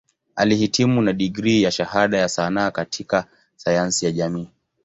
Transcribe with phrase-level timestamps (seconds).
[0.35, 4.47] Alihitimu na digrii ya Shahada ya Sanaa katika Sayansi ya Jamii.